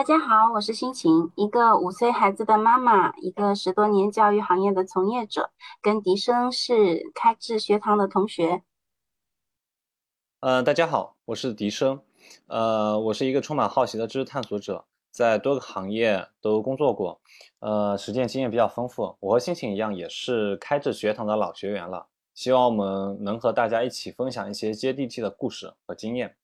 [0.00, 5.50] 大家好，我是心情，一个五岁孩子的妈妈，一个十多年教育行业的从业者，
[5.82, 8.62] 跟笛声是开智学堂的同学。
[10.40, 12.00] 呃，大家好，我是笛声，
[12.46, 17.20] 呃，我是一个充满好奇的知识探索者，在多个行业都工作过，
[17.58, 19.18] 呃，实践经验比较丰富。
[19.20, 22.06] 我和心情一样，也是开智学堂的老学员了。
[22.32, 26.38] 希望我们能和大家一起分享一些接地气的故事和经验。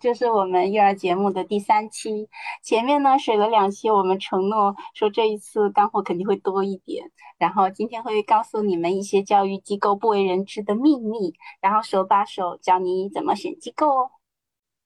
[0.00, 2.28] 这是我们育儿节目的第三期，
[2.62, 7.10] 前面呢水了两期，我们承诺说这一次干货肯定会多一点。
[7.38, 14.10] 然后今天会告诉你们一些教育机构不为人知的秘密，然后手把手教你怎么选机构哦。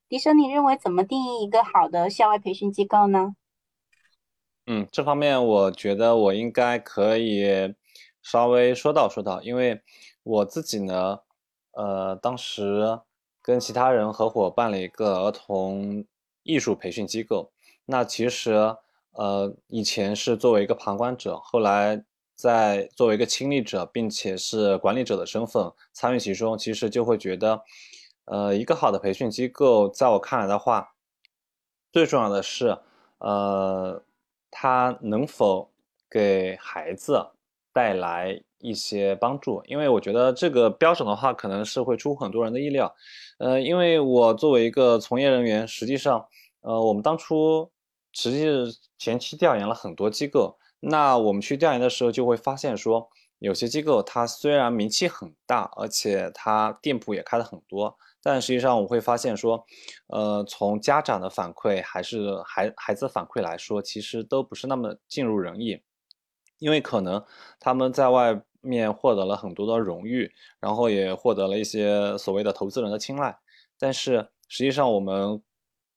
[0.09, 3.35] 迪生，你认为怎么定义一个好的校外培训机构呢？
[4.67, 7.75] 嗯，这方面我觉得我应该可以。
[8.23, 9.81] 稍微说道说道，因为
[10.25, 11.21] 我自己呢，
[11.71, 12.99] 呃，当时
[13.47, 16.05] 跟其他人合伙办了一个儿童
[16.43, 17.53] 艺术培训机构。
[17.85, 18.75] 那其实，
[19.13, 22.05] 呃，以前是作为一个旁观者，后来
[22.35, 27.63] 在作为一个亲历者，并且是管理者的身份参与其中，其实就会觉得，
[28.25, 30.95] 呃，一个好的培训机构，在我看来的话，
[31.93, 32.77] 最重要的是，
[33.19, 34.03] 呃，
[34.51, 35.71] 它能否
[36.11, 37.29] 给孩子。
[37.77, 42.91] 带来一些帮助，因为我觉得这个标准的话，可能是会出乎很多人的意料。
[43.37, 46.27] 呃，因为我作为一个从业人员，实际上，
[46.63, 47.71] 呃，我们当初
[48.15, 48.47] 实际
[48.97, 53.07] 前期调研了很多机构，那我们去调研的时候，就会发现说，
[53.41, 59.63] 有些机构它虽然名气很大，而且它店铺也开的很多，但实际上我会发现说，
[60.07, 65.83] 呃，从家长的反馈还是孩孩子反馈来说，其实都不是那么尽如人意。
[66.59, 67.25] 因为可能
[67.61, 73.39] 他们在外面获得了很多的荣誉，然后也获得了一些所谓的投资人的青睐，
[73.79, 75.41] 但是实际上我们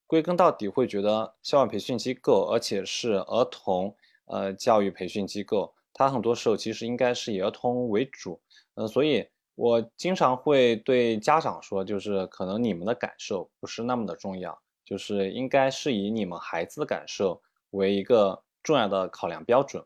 [0.06, 8.40] 归根到底会觉得校外培训机构，而且是儿童呃教育培训机构，它很多时候其实应该是以儿童为主，
[8.76, 17.42] 呃，所以我经常会对家长说，就是可能你们的感受不是那么的重要，就是应该是以你们孩子的感受
[17.72, 19.84] 为一个重要的考量标准。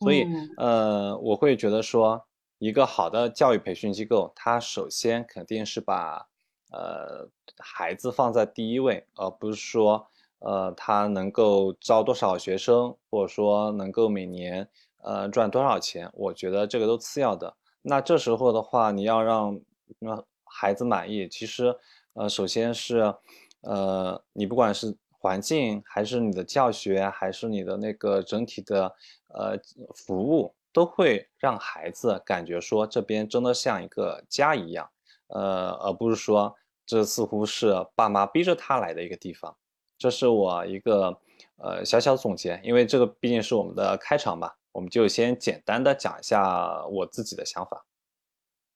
[0.00, 0.26] 所以，
[0.56, 2.24] 呃，我会觉得说，
[2.58, 6.28] 一个好的教育培训机构，它首先肯定是把，
[6.70, 7.28] 呃，
[7.58, 10.06] 孩子放在第一位，而不是说，
[10.38, 14.68] 呃，他能够招多少学生，或者说能够每年，
[15.02, 17.56] 呃，赚多少钱，我觉得这个都次要的。
[17.82, 19.60] 那这时候的话，你要让
[19.98, 21.76] 让孩子满意，其实，
[22.12, 23.14] 呃，首先是，
[23.62, 24.96] 呃，你不管是。
[25.18, 28.94] 环境还是你的教学，还是你的那个整体的
[29.34, 29.58] 呃
[29.94, 34.88] 服务，都会让孩子感觉说这边真的像一个家一样，
[35.26, 36.54] 呃，而不是说
[36.86, 39.56] 这似乎是爸妈逼着他来的一个地方。
[39.98, 41.20] 这是我一个
[41.56, 47.84] 呃小小总结，因为这个毕竟是我们的开场吧，我们就先简单的讲一下我自己的想法。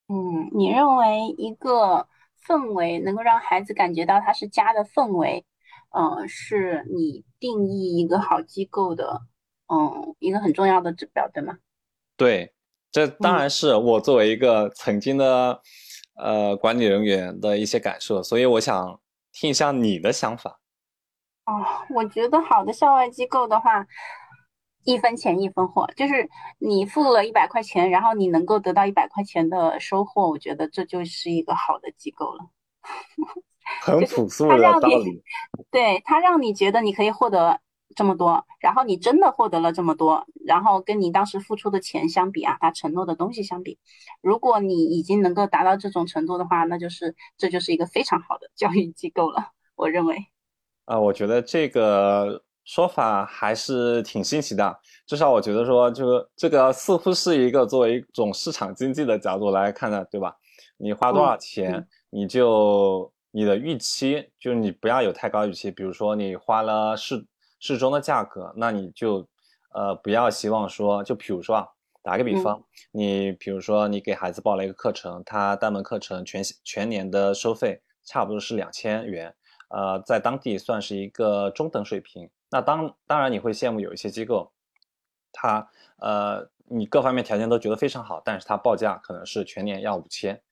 [0.09, 2.09] 嗯，你认为一个
[2.45, 5.47] 氛围能够让孩子感觉到他是家的氛围？
[5.95, 9.21] 嗯，是你定义一个好机构的，
[9.69, 11.59] 嗯，一个很重要的指标，对吗？
[12.17, 12.55] 对，
[12.91, 15.61] 这当然是我作为一个曾经的
[16.17, 19.01] 呃管理人员的一些感受，所以我想
[19.33, 20.61] 听一下你的想法。
[21.45, 21.65] 哦，
[21.95, 23.87] 我觉得好的校外机构的话，
[24.85, 26.29] 一分钱一分货，就是
[26.59, 32.47] 你付了一百块钱，然后你能够得到一百块钱的收获，我觉得这就是一个好的机构了。
[33.83, 35.23] 很朴素的道理，
[35.71, 37.61] 对他让你觉得你可以获得
[37.95, 43.78] 这么多，然后你真的获得了这么多，然后跟你当时付出的钱相比啊，他承诺的东西相比，
[44.23, 49.50] 如果你已经能够达到这种程度的话，那就是这就是一个非常好的教育机构了。
[49.77, 50.17] 我认为，
[50.87, 60.34] 啊，我觉得这个说法还是挺新奇的，至少我觉得说，就是这个似乎是一个作为一种市场经济的角度来看的，对吧？
[60.79, 63.12] 你花多少钱，你就。
[63.32, 67.26] 你的预期就是你不要有太高预期，比如说你花了适
[67.58, 69.26] 适中的价格，那你就
[69.73, 71.67] 呃不要希望说，就比如说啊，
[72.02, 79.35] 打个比方，你比如说你给孩子报了一个课程，他单门课程全全年的收费差不多是两千元，
[79.70, 82.28] 呃，在当地算是一个中等水平。
[82.50, 84.52] 那当当然你会羡慕有一些机构，
[85.32, 90.43] 他呃你各方面条件都觉得非常好，但是他报价可能是全年要五千。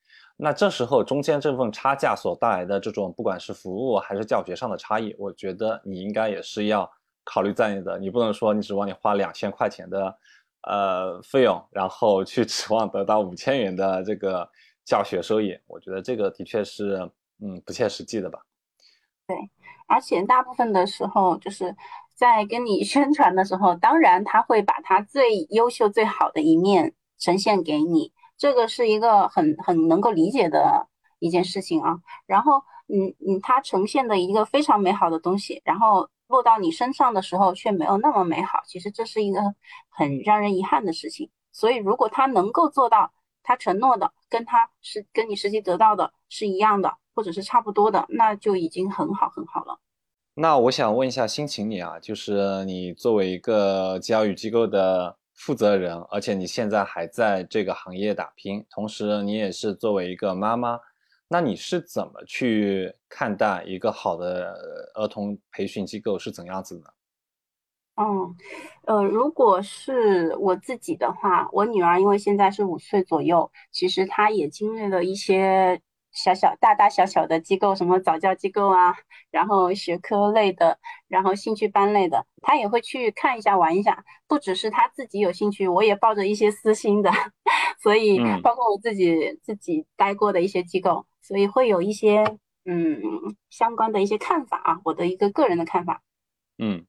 [0.42, 6.90] 那这时候中间这份差价所带来的这种不管是服务还是教学上的差异，我觉得你应该也是要
[7.24, 7.98] 考虑在内的。
[7.98, 10.18] 你不能说你指望你花两千块钱的
[10.62, 14.48] 呃费用，然后去指望得到五千元的这个
[14.84, 17.10] 教学收益，我觉得这个的确是
[17.42, 18.40] 嗯不切实际的吧。
[19.26, 19.36] 对，
[19.86, 21.76] 而且大部分的时候就是
[22.14, 30.88] 在跟你宣传的时候，当然他会把他最优秀、最好的一面呈现给你，这个是一个很很能够理解的
[31.18, 32.00] 一件事情啊。
[32.26, 32.54] 然后，
[32.88, 39.40] 嗯嗯，它呈现的一个非常美好的东西，然后落到你身上的时候却没有那么美好，其实这是一个
[39.90, 41.30] 很让人遗憾的事情。
[41.52, 46.96] 所以，如果他能够做到他承诺的，跟他是跟你实际得到的是一样的。
[47.12, 49.78] 或者是差不多的，那就已经很好很好了。
[50.34, 60.78] 那我想问一下心情你啊，就是你作为一个教育机构的负责人，而且你现在还在这个行业打拼，同时你也是作为一个妈妈，
[61.28, 64.54] 那你是怎么去看待一个好的
[64.94, 66.92] 儿童培训机构是怎样子的？
[67.96, 68.36] 嗯，
[68.84, 75.80] 呃，如果是我自己的话，我女儿因为现在是五岁左右，其实她也经历了一些。
[76.22, 78.94] 小小大大小小的机构，什么早教机构啊，
[79.30, 80.78] 然后学科类的，
[81.08, 84.04] 然后兴趣班类的，他也会去看一下玩一下。
[84.26, 87.10] 不只是他自己有兴趣，我也抱着一些私心的，
[87.82, 92.22] 所以包括我自己自己待过的一些机构，所以会有一些
[92.64, 93.00] 嗯
[93.48, 96.02] 相关的一些看法啊，我的一个个人的看法。
[96.58, 96.84] 嗯，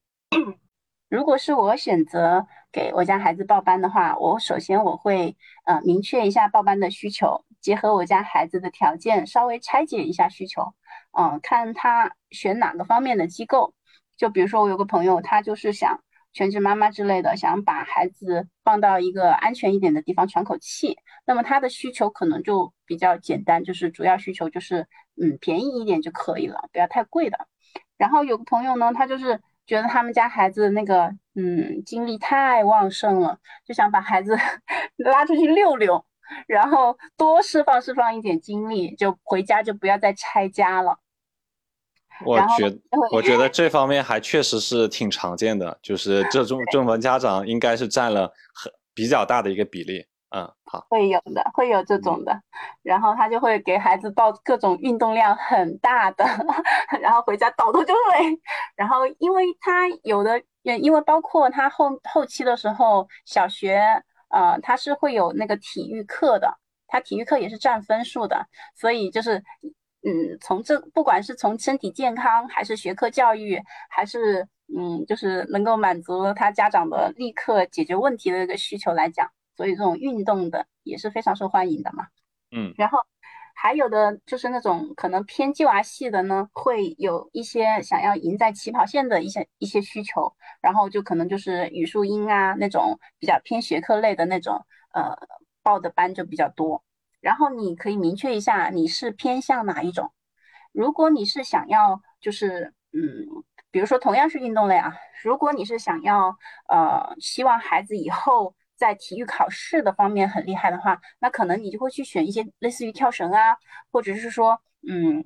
[1.08, 5.36] 如果是我选择给我家孩子报班的话，我首先我会
[5.66, 7.44] 呃明确一下报班的需求。
[7.60, 10.74] 结合我家孩子的条件，稍微拆解一下需求，
[11.16, 13.74] 嗯，看他选哪个方面的机构。
[14.16, 16.00] 就比如说，我有个朋友，他就是想
[16.32, 20.96] 全职妈妈之类的，想把孩子放到一个安全一点的地方喘口气。
[21.24, 24.88] 那么他的需求可能就比较简单，就是主要需求就是，
[25.22, 27.38] 嗯，便宜一点就可以了，不要太贵的。
[27.96, 29.40] 然后有个朋友呢，他就是
[29.72, 31.04] 觉得他们家孩子那个，
[31.34, 34.36] 嗯，精力太旺盛了，就想把孩子
[34.98, 36.04] 拉出去溜溜。
[36.46, 40.98] 然后多释放释放一点精力，就回家就不要再拆家了。
[42.26, 42.70] 我觉
[43.12, 50.04] 我觉得这方面还确实是挺常见的，就是这种这种家长应该是占了很比较大的一个比例。
[50.88, 52.40] 会有的，会有这种的。
[52.82, 56.24] 然后他就会给孩子报各种运动量很大的，
[57.00, 58.40] 然后回家倒头就睡。
[58.76, 64.02] 然后因为他有的，因为包括他后后期的时候，小学。
[64.34, 69.36] 呃，他是会有那个体育课的，他体育课也是占分数的，所以就是，
[70.06, 73.60] 嗯，从这不管是从身体健康，还是学科教育，
[73.90, 82.06] 还是嗯，就是能够满足他家长的立刻解决问题的一个需求来讲，所以这种运动的也是非常受欢迎的嘛。
[82.50, 82.98] 嗯，然后。
[83.54, 95.14] 还有的就是那种可能偏计娃系的呢，会有一些想要赢在起跑线的一些一些需求，然后就可能就是语数英啊那种比较偏学科类的那种，呃，
[95.62, 96.82] 报的班就比较多。
[97.20, 100.10] 然后你可以明确一下你是偏向哪一种。
[100.72, 106.36] 如果你是想要就是嗯，比如说同样是运动类啊，如果你是想要
[106.68, 108.56] 呃，希望孩子以后。
[108.82, 113.56] 在体育考试的方面很厉害的话，那可能你就会去选一些类似于跳绳啊，
[113.92, 115.24] 或者是说，嗯，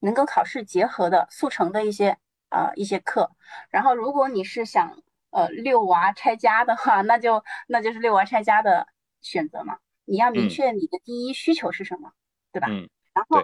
[0.00, 2.18] 能跟考试结合的速成的一些
[2.50, 3.30] 呃一些课。
[3.70, 8.86] 然后，如果你是想呃遛娃拆家的话，那就那就是遛娃拆家的
[9.22, 9.78] 选择嘛。
[10.04, 12.12] 你要明确你的第一需求是什么，
[12.52, 12.68] 对吧？
[12.68, 12.86] 嗯。
[13.14, 13.42] 然后，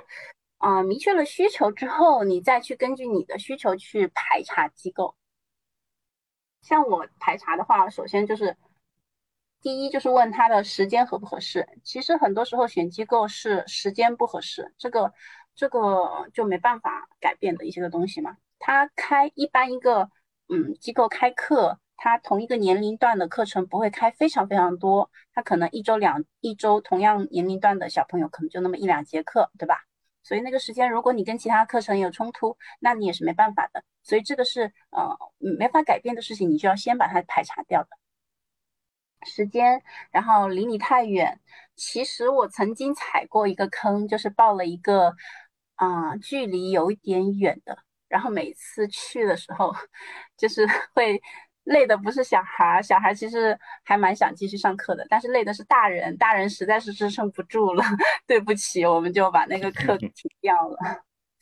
[0.58, 5.16] 啊，明确了需求之后，你再去根据你的需求去排查机构。
[6.60, 8.54] 像我排查的话，首先就是。
[9.66, 15.12] 第一就是问他的时间合不合适，其实很多时候选机构是时间不合适，这个
[15.56, 18.36] 这个就没办法改变的一些个东西嘛。
[18.60, 20.08] 他开一般一个
[20.48, 29.80] 嗯机构开课，他同一个年龄段的课程不会开非常非常多，他可能一周两一周同样年龄段的小朋友可能就那么一两节课，对吧？
[30.22, 33.82] 所以那个时间如果你跟其他课程有冲突，那你也是没办法的。
[34.04, 37.88] 所以这个是呃没法改变的事情，你就要先把它排查掉的。
[39.24, 41.40] 时间，然后离你太远。
[41.76, 45.14] 其实我曾经踩过一个坑，就是报了一个
[45.76, 47.78] 啊，距离有一点远的。
[48.08, 49.74] 然后每次去的时候，
[50.36, 51.20] 就是会
[51.64, 57.82] 累的不是小孩，小孩其实还蛮想继续上课的，但是累的是大人，大人实在是支撑不住了。
[58.26, 60.78] 对不起，我们就把那个课 停掉了。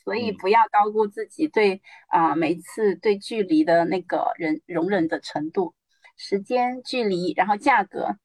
[0.02, 5.74] 所以不要高估自己对啊每次对距离的那个忍容忍的程度。
[6.16, 8.16] 时间、距离，然后价格，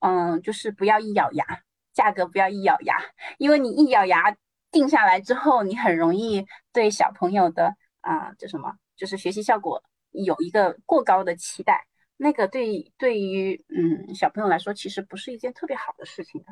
[0.00, 1.44] 嗯，就是不要一咬牙，
[1.92, 2.96] 价格不要一咬牙，
[3.38, 4.36] 因为你一咬牙
[4.70, 16.48] 定下来之后，你很容易对小朋友的啊，这什么，就是学习效果有一个过高的期待，那个对对于嗯小朋友来说，其实不是一件特别好的事情的。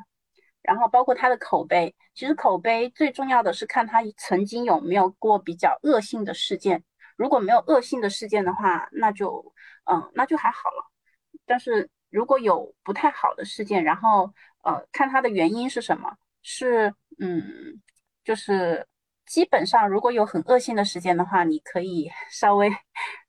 [0.61, 6.83] 然后包括他的口碑，其实口碑最重要的是看他曾经有没有过比较恶性的事件。
[7.17, 9.53] 如果没有恶性的事件的话，那就
[9.85, 10.91] 嗯那就还好了。
[11.45, 14.33] 但是如果有不太好的事件，然后
[14.63, 17.81] 呃看它的原因是什么，是嗯
[18.23, 18.85] 就是
[19.25, 22.69] 基本上如果有很恶性的事件的话，你可以 稍微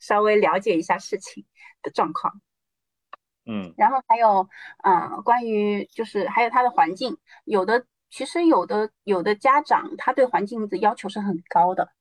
[0.01, 1.45] 稍微了解一下事情
[1.83, 2.41] 的状况。
[3.45, 4.49] 嗯，然后还有，
[4.85, 11.93] 嗯，关于就是还有他的环境，有的其实有的有的家长他对环境的要求是很高的，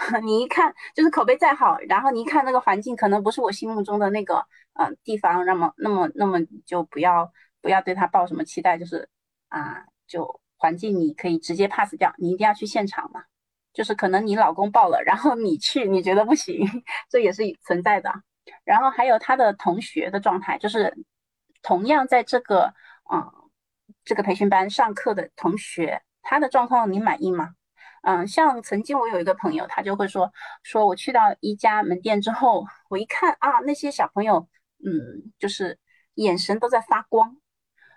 [0.24, 7.30] 你一看就是口碑再好，然后你一看那个环境可能不是我心目中的那个嗯地方，那么那么那么就不要
[7.60, 9.08] 不要对他抱什么期待，就是
[9.48, 13.22] 啊就环境你可以直接 pass 掉，你一定要去现场嘛，
[13.74, 16.66] 就是可能你老公报了，然后你去你觉得不行，
[17.10, 18.10] 这也是存在的。
[18.64, 20.96] 然后还有他的同学的状态，就是
[21.62, 22.72] 同样在这个
[23.04, 23.30] 啊
[24.02, 27.50] 这个培训班上课的同学，他的状况你满意吗？
[28.02, 34.48] 嗯，像曾经我有一个朋友，他就会说，说我去到一家门店之后，我一看啊，那些小朋友，
[34.84, 35.78] 嗯，就是
[36.14, 37.36] 眼神都在发光，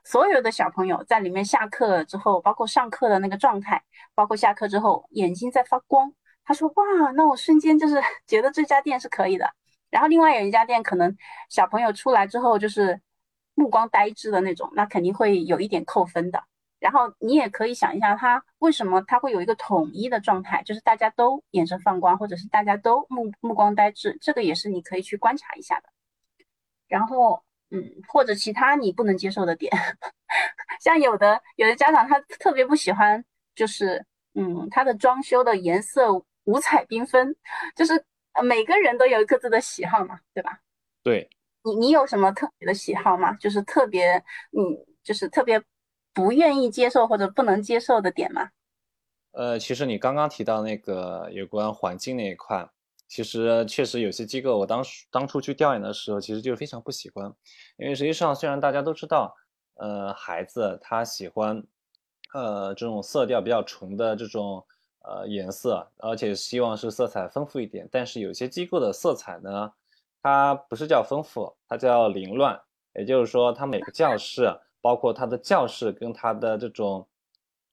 [0.04, 3.82] 所有的小朋友在里面下课之后，包括上课的那个状态，
[4.14, 6.14] 包括下课之后眼睛在发光。
[6.46, 7.96] 他说哇，那我瞬间就是
[8.28, 9.50] 觉得这家店是可以的。
[9.90, 11.16] 然后另外有一家店，可能
[11.50, 13.00] 小朋友出来之后就是
[13.54, 16.44] 目光呆滞的那种，那肯定会有一点扣分的。
[16.84, 25.88] 然后你也可以想一下，他为什么他会有一个统一的状态，就是大家都眼神放光，或者是大家都目目光呆滞，这个也是你可以去观察一下的。
[26.90, 29.72] 然后，嗯，或者其他你不能接受的点，
[30.82, 33.24] 像有的有的家长他特别不喜欢，
[33.56, 36.12] 就是嗯，他的装修的颜色
[36.44, 37.36] 五彩缤纷，
[37.76, 38.04] 就是。
[38.44, 40.58] 每个人都有各自的喜好嘛，对吧？
[41.04, 41.30] 对，
[41.64, 43.32] 你你有什么特别的喜好吗？
[43.34, 44.16] 就是特别，
[44.58, 44.74] 嗯，
[45.04, 45.62] 就是特别
[46.14, 48.50] 不愿意接受或者不能接受的点吗？
[49.32, 52.70] 呃，其实你刚刚提到那个有关环境那一块，
[53.08, 57.34] 其实确实有些机构，我当时当初去调研的时候，其实就非常不喜欢，
[57.78, 59.36] 因为实际上虽然大家都知道，
[59.76, 61.64] 呃，孩子他喜欢，
[62.34, 64.66] 呃，这种色调比较纯的这种。
[65.06, 67.86] 呃，颜色，而且希望是色彩丰富一点。
[67.92, 69.70] 但是有些机构的色彩呢，
[70.22, 72.58] 它不是叫丰富，它叫凌乱。
[72.96, 74.50] 也就是说，它每个教室，
[74.84, 77.08] 包括它的教室跟它的这种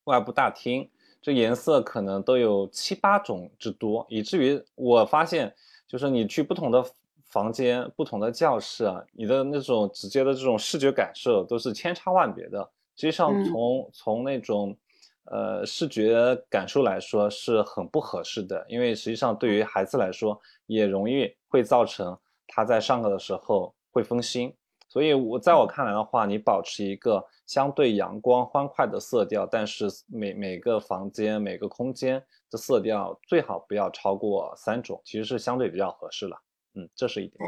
[0.05, 0.89] 外部大厅，
[1.21, 5.53] 这颜色可能都有七八种之多，以至于我发现，
[5.89, 6.83] 就是你去不同的
[7.25, 12.63] 房间、不同的教室啊，你的那种直接的这种视觉感受都是千差万别的。
[12.95, 14.77] 实际上，从从那种。
[15.25, 20.37] 呃，视觉感受来说是很不合适的，因为实际上对于孩子来说
[20.67, 24.53] 也容易会造成他在上课的时候会分心。
[24.91, 36.37] 所以，我在我看来的话，你保持一个相对阳光欢快的色调，但是每每个房间每个空间的色调最好不要超过三种，其实是相对比较合适了。
[36.75, 37.39] 嗯，这是一点。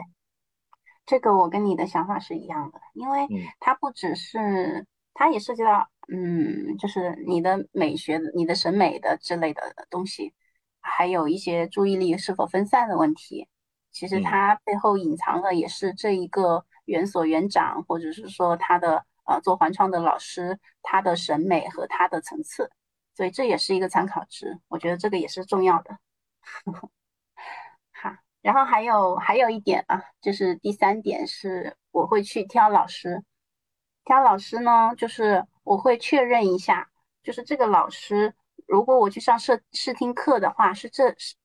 [1.04, 3.26] 这个我跟你的想法是一样的，因为
[3.58, 5.88] 它不只是，它也涉及到。
[6.12, 10.34] 嗯，就是你的美学、你的审美的之类的东西，
[10.80, 13.46] 还有一些注意力是否分散的问题。
[13.92, 22.70] 其实它背后隐藏的也是这一个园所园长，或者是说他的呃做环创的老师，他的审美和他的层次。
[23.14, 25.99] 所以这也是一个参考值，我觉得这个也是重要的。
[27.92, 33.22] 好，然后还有还有一点啊，就是第三点是我会去挑老师，
[34.04, 35.46] 挑老师呢就是。
[35.64, 36.90] 我会确认一下，
[37.22, 38.34] 就是这个老师，
[38.66, 41.37] 如果我去上试试听课的话，是这是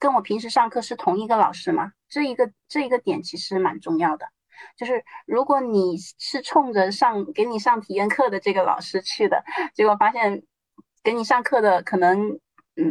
[0.00, 1.92] 跟我平时上课是同一个老师吗？
[2.08, 4.26] 这一个这一个点其实蛮重要的。
[4.76, 10.42] 就是如果你是冲着上给你上体验课的这个老师去的，结果发现
[11.04, 12.30] 给你上课的可能
[12.76, 12.86] 嗯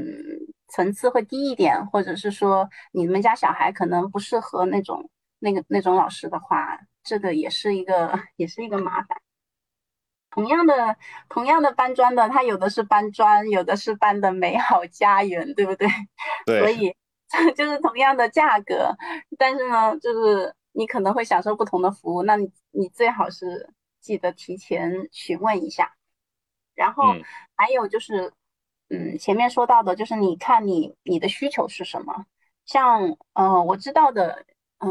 [0.68, 9.18] 层次会低一点，或者是说你们家小孩可能不适合那种那个那种老师的话，这个也是一个 也是一个麻烦。
[10.32, 10.96] 同样的，
[11.28, 15.88] 同样的搬砖的，他有的是搬砖，有的是搬的美好家园，对不对？
[16.46, 16.60] 对。
[16.60, 16.96] 所以
[17.56, 18.96] 就是同样的价格，
[19.38, 22.24] 但是呢，就是你可能会享受不同的服务。
[22.24, 23.70] 那你你最好是
[24.00, 25.94] 记得提前询问一下。
[26.76, 27.04] 然后
[27.56, 28.32] 还有就是，
[28.90, 32.26] 嗯，前面说到的就是你看你你的需求是什么？
[32.66, 34.46] 像嗯，我知道的，
[34.80, 34.90] 嗯，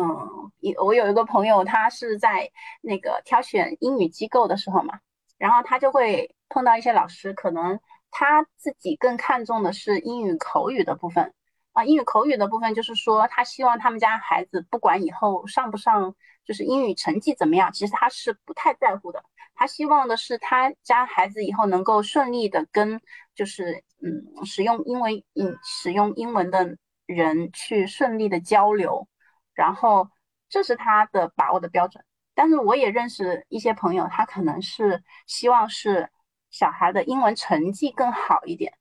[0.85, 2.51] 我有一个朋友，他是在
[2.83, 5.01] 那个挑选英语机构的时候嘛。
[5.39, 7.81] 然后他就会碰到一些老师，可能
[8.11, 11.33] 他自己更看重的是英语口语的部分
[11.73, 11.85] 啊。
[11.85, 16.15] 英语口语的部分就是说，他希望他们家孩子不管以后上不上，
[16.45, 19.23] 就是英语成绩怎么样，其实他是不太在乎的。
[19.55, 23.01] 他希望的是他家孩子以后能够顺利的跟，
[23.35, 26.77] 就是嗯，使用英文，嗯，使用英文的
[27.07, 29.09] 人去顺利的交流，
[29.55, 30.09] 然后
[30.49, 32.05] 这是他的把握的标准。
[32.39, 36.09] 但是我也认识一些朋友，他可能是希望是
[36.51, 38.73] 小孩的英文成绩更好一点。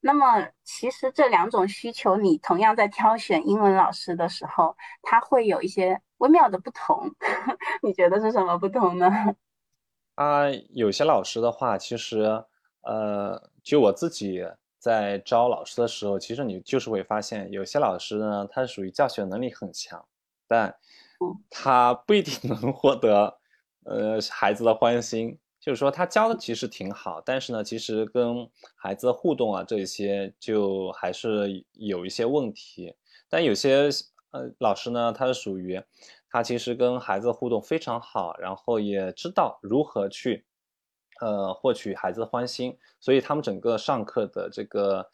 [0.00, 7.14] 那么其实这两种需求，你同样在挑选英文老师的时候，他会有一些微妙的不同。
[7.82, 9.12] 你觉得是什么不同呢？
[10.14, 12.42] 啊，有些老师的话，其实，
[12.80, 14.42] 呃，就我自己
[14.78, 20.02] 在招老师的时候，其实你就是会发现，有些老师呢，他属于教学能力很强，
[20.48, 20.74] 但
[21.50, 23.38] 他不一定 能获得，
[23.84, 25.38] 呃，孩子的欢心。
[25.60, 32.94] 就是说，他教的其实挺好，但是呢，其实跟孩子互动啊，这些就还是有一些问题。
[33.28, 33.88] 但有些
[34.30, 35.82] 呃老师呢，他是属于。
[36.28, 40.44] 他其实跟孩子互动非常好，然后也知道如何去，
[41.20, 45.08] 呃，获取孩子的欢心，所以他们整个上课的这个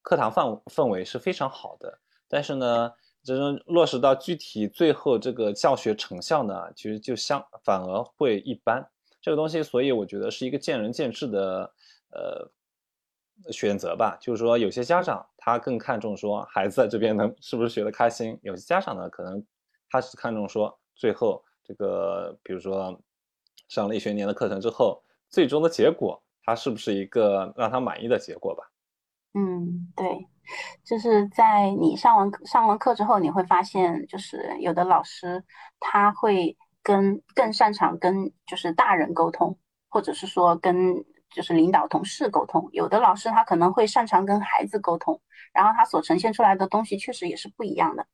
[0.00, 1.98] 课堂氛氛围是非常好的。
[2.26, 2.90] 但是呢，
[3.26, 8.88] 真正落实到具体最后这个教学成效呢，其实就相反而会一般。
[9.20, 11.74] 这个东西，所以我觉得是一个见仁见智的
[12.12, 14.16] 呃选择吧。
[14.20, 19.44] 就是说，有些家长他更看重说孩子在这边能是不是学得开心，有些家长呢可能。
[19.88, 23.00] 他是看重说，最后这个，比如说
[23.68, 28.68] 上了一学年的课程之后，最终的结果，他是不是一个让他满意的结果吧？
[29.38, 30.26] 嗯，对，
[30.82, 35.44] 就是在你上完上完课之后，你会发现，就是有的老师
[35.78, 39.58] 他会跟更擅长跟就是大人沟通，
[39.90, 40.94] 或者是说跟
[41.28, 45.20] 就是领导同事沟通，有的老师他可能会擅长跟孩子沟通，
[45.52, 48.06] 然后他所呈现出来的东西确实也是不一样的。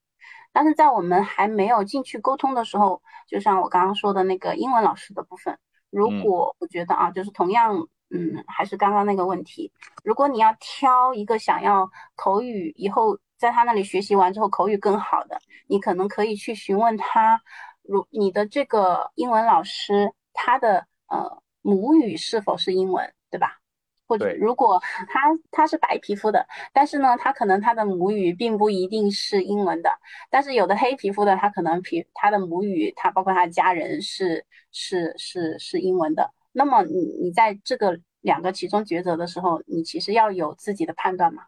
[0.53, 5.57] 但是在我们还没有进去沟通的时候，就像我刚刚说的那个英文老师的部分，
[5.89, 9.73] 如果我觉得啊，就是同样，嗯，还是刚刚那个问题，
[10.05, 17.41] 如果你要挑一个想要口语以后在他那里学习完之后口语更好的，你可能可以去询问他，
[17.83, 23.59] 如你的这个英文老师他的呃母语是否是英文，对吧？
[24.07, 29.91] 或者如果他他是白皮肤的，但是呢，他可能他的母语并不一定是英文的。
[30.29, 36.31] 但是有的黑皮肤的，他可能皮他的母语，他包括他的家人是是是是英文的。
[36.53, 41.45] 那么你你在这个两个其中抉择的时候，你其实要有自己的判断嘛。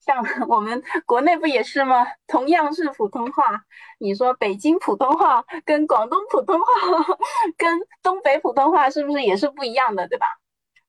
[0.00, 2.06] 像 我们国内不也是吗？
[2.28, 3.64] 同样是普通话，
[3.98, 6.66] 你说北京普通话跟广东普通话
[7.58, 10.26] 跟东北普通话是不是也是不一样的，对吧？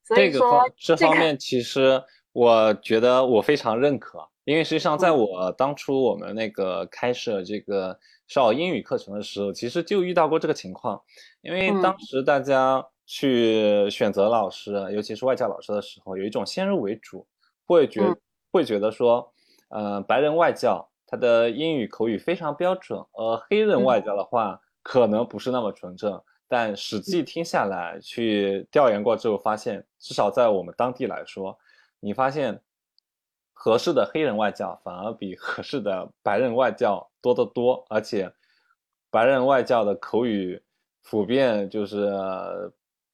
[0.05, 11.01] 这个方这方面，其实我觉得我非常认可，因为实际上在我当初我们那个开设这个少儿英语课程的时候，其实就遇到过这个情况。
[11.41, 17.26] 因为当时大家去选择老师，尤其是外教老师的时候，有一种先入为主，
[17.65, 18.04] 会觉
[18.52, 19.34] 会觉得说，
[19.70, 26.22] 呃，白人外教他的英语口语非常标准，而黑人外教的话可能不是那么纯正。
[26.50, 31.58] 但实际听下来，去调研过之后发现，至少在我们当地来说，
[32.02, 32.62] 你发现
[33.54, 38.32] 合适的黑人外教反而比合适的白人外教多得多，而且
[39.10, 40.62] 白人外教的口语
[41.04, 42.12] 普遍就是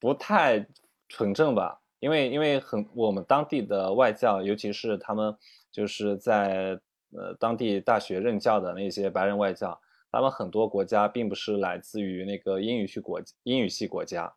[0.04, 0.66] 不太
[1.08, 1.80] 纯正吧？
[1.98, 5.34] 因为因为很我们当地的外教，尤其是他们
[5.72, 6.78] 就是在
[7.12, 9.80] 呃当地大学任教的那些白人外教。
[10.12, 14.30] 他们很多国家并不是来自于那个英语系国英语系国家，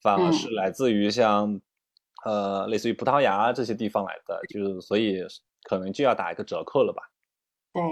[0.00, 1.60] 反而是来自于像，
[2.24, 5.20] 呃，类似于葡萄牙这些地方来的，就是所以
[5.64, 7.02] 可能就要打一个折扣了吧？
[7.74, 7.82] 对，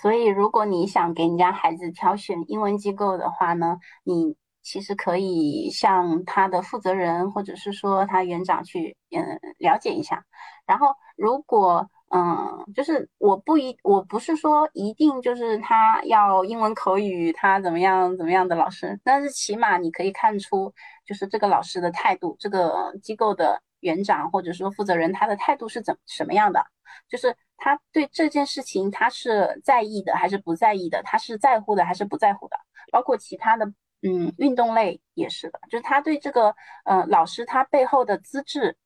[0.00, 4.36] 所以如果你想给你家孩子挑选英文机构的话呢，你
[4.68, 10.24] 其实可以向他的负责人或者是说他园长去嗯了解一下，
[10.66, 11.88] 然后如果。
[12.10, 20.72] 嗯，就是我不一，我不是说一定就是他要英文口语，他怎么样怎么样的老师，但是起码你可以看出，
[21.04, 26.64] 就是这个老师的态度，这个机构的园长或者说负责人他的态度是怎什么样的，
[27.10, 32.56] 就是他对这件事情他是在意的还是不在意的，他是在乎的还是不在乎的，
[32.90, 33.70] 包括其他的，
[34.02, 38.76] 嗯，运动类也是的，就是他对这个，呃，老师他背后的资质，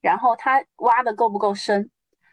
[0.00, 1.90] 然后他挖的够不够深。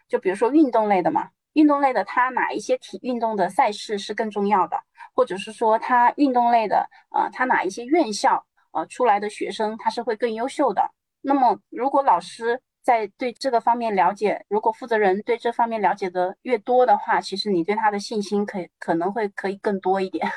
[0.08, 4.76] 就比如说运动类的嘛，运动类的他哪一些体运动的赛事是更重要的，
[5.14, 10.90] 或者是说他运动类的，呃，他哪一些院校呃出来的学生他是会更优秀的。
[11.20, 20.28] 那么如果老师在对这个方面了解，如果负责人对这方面了解的越多的话，其实你对他的信心可可能会可以更多一点。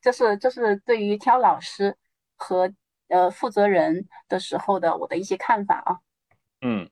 [0.00, 1.96] 这是这是对于挑老师
[2.36, 2.72] 和
[3.08, 5.98] 呃负责人的时候的我的一些看法啊。
[6.60, 6.91] 嗯。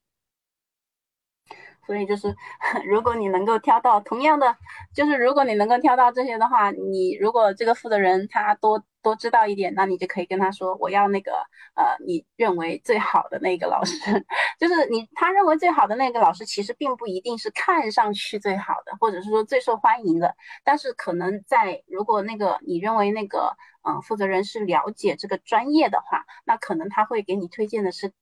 [1.91, 2.33] 所以就是，
[2.87, 4.57] 如果你能够挑到同样的，
[4.95, 11.33] 就是如果你能够挑到这些的话，你如果这个负责人他多多知道一点，那你就可以跟他说，我要那个
[11.75, 13.99] 呃，你认为最好的那个老师，
[14.61, 28.13] 就是你他认为最好的那个老师，其实并不一定是看上去最好的，或者是说最受欢迎的，但是可能在如果那个你认为那个嗯负责人是了解这个专业的话，那可能他会给你推荐的是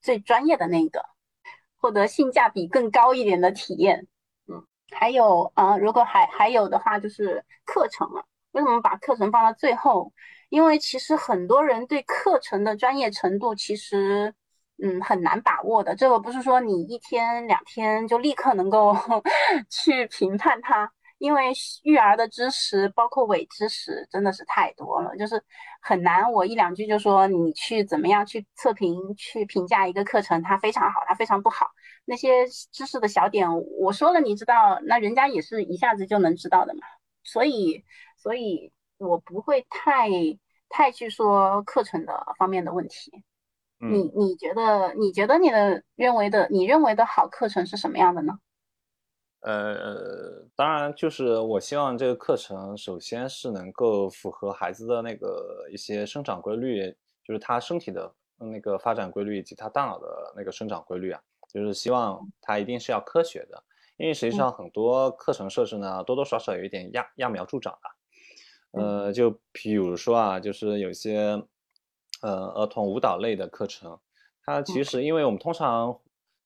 [0.00, 1.04] 最专业的那个。
[1.78, 4.06] 获得性价比更高一点的体验，
[4.46, 8.24] 嗯，还有啊，如果还还有的话，就是课程了。
[8.52, 10.12] 为什么把课程放到最后？
[10.48, 14.34] 因为其实很多人对课程的专业程度其实，
[14.82, 15.94] 嗯，很难把握的。
[15.94, 18.96] 这个不是说你一天两天就立刻能够
[19.70, 20.90] 去评判它。
[21.18, 21.52] 因为
[21.82, 25.42] 育儿的知识，包括伪知识，真的是太多了，就是
[25.80, 26.32] 很难。
[26.32, 31.66] 我一两句就说你去怎么样去测评、去评价一个课程，它非常好，它非常不好。
[32.04, 33.48] 那些知识的小点，
[33.80, 36.80] 我说了，你知道，那人家也是一下子就能知道的嘛。
[37.24, 37.84] 所以，
[38.16, 40.08] 所以我不会太
[40.68, 43.24] 太去说课程的方面的问题。
[43.80, 44.94] 你你觉得？
[44.94, 48.38] 你觉得你的认为的你认为的好课程是什么样的呢？
[49.40, 56.90] 呃，当然，就是我希望这个课程首先是能够符合孩子的那个一些生长规律，
[57.22, 63.62] 就是他身体的那个发展规律以及他大脑的那个生长规律啊，就是希望他一定是要科学的，
[63.96, 67.86] 因为实际上很多课程设置呢，多多少少有一点揠揠苗助长啊，
[68.72, 71.40] 呃，就比如说啊，就是有些
[72.22, 73.96] 呃儿童舞蹈类的课程，
[74.44, 75.96] 它其实因为我们通常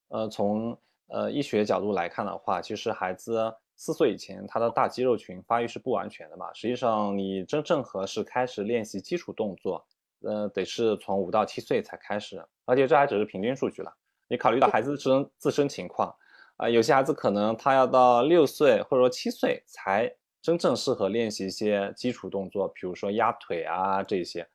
[0.09, 0.79] 呃从
[1.13, 6.51] 呃，医学角度来看的话，其实孩子四岁以前，他的大肌肉群发育是不完全的嘛。
[6.55, 9.85] 实际上，你真正合适开始练习基础动作，
[10.23, 12.43] 呃，得是从五到七岁才开始。
[12.65, 13.93] 而且这还只是平均数据了。
[14.29, 16.15] 你考虑到孩子自身自身情况，
[16.57, 24.49] 啊，有些孩子可能他要到六岁或者说七岁才真正适合练习一些基础动作，比如说压腿啊这些。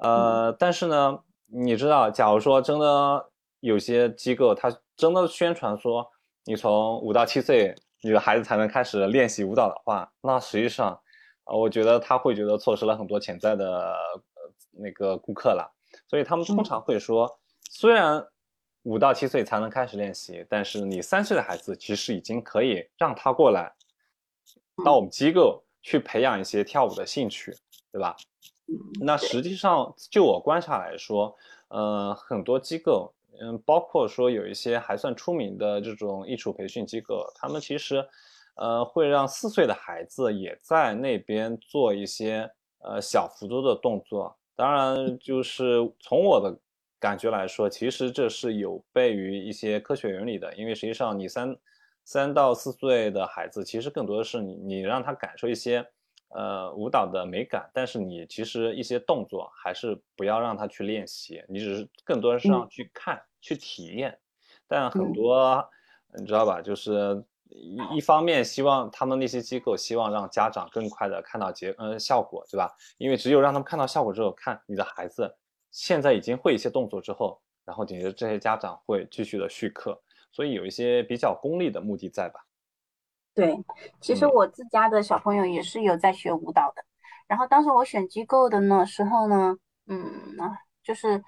[0.00, 3.30] 呃，但是呢，你知道，假如说真的
[3.66, 4.74] 有些机构他。
[4.96, 6.08] 真的宣传说
[6.44, 10.92] 你从五到七岁你的孩子才能开始练习舞蹈的话，那实际上，
[11.42, 13.92] 啊，我觉得他会觉得错失了很多潜在的
[14.70, 15.68] 那个顾客了。
[16.06, 17.28] 所以他们通常会说，
[17.68, 18.24] 虽然
[18.84, 23.74] 五到七岁才能开始练习，但是你三岁的孩子其实已经可以让他过来
[24.84, 27.52] 到我们机构去培养一些跳舞的兴趣，
[27.90, 28.14] 对吧？
[29.00, 33.12] 那实际上就我观察来说，呃，很多机构。
[33.40, 38.06] 嗯，包括说有一些还算出名的这种艺术培训机构，他们其实，
[38.56, 44.36] 呃，会让四岁的孩子也在那边做一些呃小幅度的动作。
[44.54, 46.56] 当然，就是从我的
[47.00, 51.56] 感觉来说，其实这是有悖于一些科学原理的，因为实际上你三
[52.04, 55.86] 三到四岁的孩子，其实更多的是你你让他感受一些。
[56.30, 64.18] 呃，舞蹈的美感，但是你其实一些动作还是不要让他去练习，你只是更多的是让去看、去体验。
[64.66, 65.64] 但很多
[66.18, 72.74] 你知道吧，就是一一方面希望他们那些机构希望让家长更快的看到结呃效果，对吧？
[72.98, 75.32] 因为只有让他们看到效果之后，看你的孩子
[75.70, 80.00] 现在已经会一些动作之后，然后紧接着这些家长会继续的续课，
[80.32, 82.40] 所以有一些比较功利的目的在吧。
[83.34, 83.58] 对，
[84.00, 86.84] 其实我自家的小朋友也是有在学舞蹈的。
[87.26, 89.56] 然后当时我选机构的呢时候呢，
[89.88, 90.00] 嗯，
[90.82, 91.22] 就是，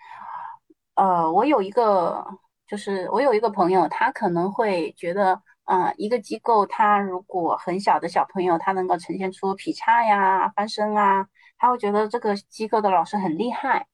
[0.95, 2.25] 呃，我有一个，
[2.67, 11.27] 就是我有一个朋友，他可能会觉得，啊，一个机构他如果很小的小朋友他能够呈现出劈叉呀、翻身啊，
[11.59, 13.87] 他会觉得这个机构的老师很厉害。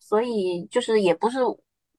[0.00, 1.38] 所以就是也不是。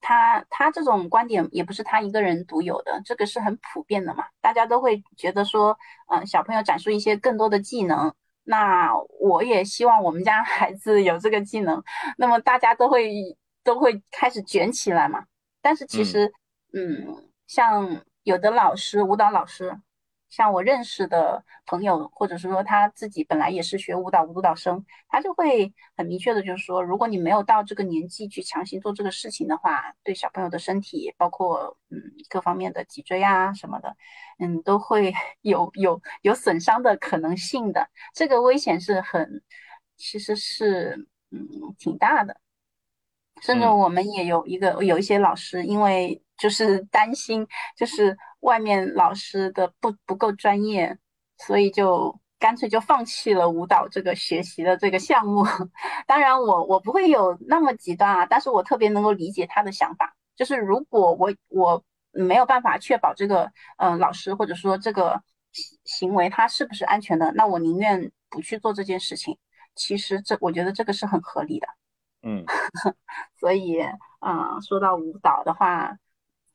[0.02, 5.78] 他他这种观点也不是他一个人独有的，这个是很普遍的嘛，大家都会觉得说，
[6.10, 11.82] 嗯，小朋友展示一些更多的技能，那我也希望我们家 孩子有这个技能，
[12.18, 15.24] 那么大家都会都会开始卷起来嘛。
[15.62, 16.34] 但是其实，
[16.74, 19.80] 嗯，像有的老师，舞蹈老师。
[20.32, 33.96] 像我认识的朋友，或者是说他自己本来也是学舞蹈舞蹈生，他就会很明确的，就是说，如果你没有到这个年纪去强行做这个事情的话，对小朋友的身体，包括嗯各方面的脊椎啊什么的，
[34.40, 37.88] 嗯都会 有有有损伤的可能性的。
[38.16, 39.44] 这个危险是很，
[39.98, 42.40] 其实是嗯挺大的。
[43.42, 50.98] 甚至我们也有一个有一些老师，因为就是担心，就是外面老师的不不够专业，
[51.38, 55.46] 所以就干脆就放弃了舞蹈这个学习的这个项目。
[56.08, 60.16] 当然，我我不会有那么极端啊，但是我特别能够理解他的想法。
[60.36, 65.22] 就是如果我我没有办法确保这个呃老师或者说这个
[65.84, 69.38] 行为他是不是安全的，那我宁愿不去做这件事情。
[69.76, 71.68] 其实这我觉得这个是很合理的。
[72.24, 72.44] 嗯，
[73.40, 73.80] 所以
[74.20, 75.98] 啊，说到舞蹈的话，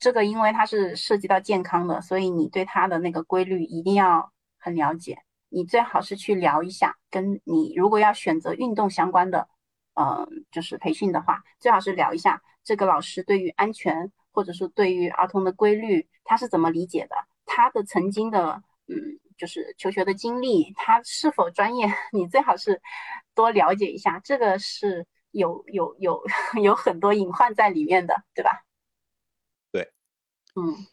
[0.06, 5.18] 这个因为它是涉及到健康的，所以你对它的那个规律一定要很了解。
[5.48, 9.48] 你最好是去聊一下，跟你如果要选择运动相关的，
[9.94, 18.94] 嗯，就是培训的话，最好是聊一下这个老师对于安全或者说对于儿童的规律他是怎么理解的，他的曾经的嗯，
[19.36, 22.80] 就是求学的经历，他是否专业， 你最好是
[23.34, 26.22] 多了解一下，这个是有有有
[26.62, 28.62] 有很多隐患在里面的，对吧？
[30.56, 30.86] 对，嗯，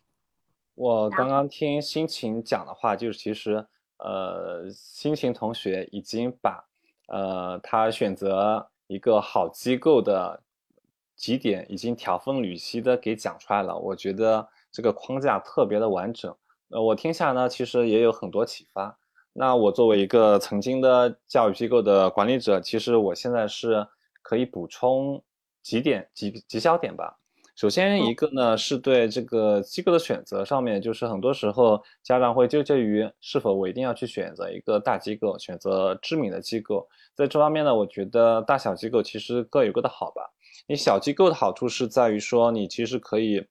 [0.76, 3.66] 我刚刚听心情讲的话，就是其实。
[4.00, 6.68] 呃，心情同学已经把
[7.08, 10.44] 呃他选择一个好机构的
[11.16, 13.78] 几点已经条分缕析的给讲出来了。
[13.78, 16.36] 我觉得这个框架特别的完整。
[16.70, 18.98] 呃，我听下来呢，其实也有很多启发。
[19.32, 23.88] 那我作为一个曾经的教育机构的管理者，其实我现在是
[24.22, 25.24] 可以补充
[25.62, 27.20] 几点几几小点吧。
[27.56, 36.88] 首先一个呢，是对这个机构的选择上面，就是很多时候家长会纠结于是否我一定要去选择一个大机构，选择知名的机构。
[37.14, 40.34] 在这方面呢，我觉得大小机构其实各有各的好吧。
[40.66, 43.46] 你小机构的好处是在于说，你其实可以，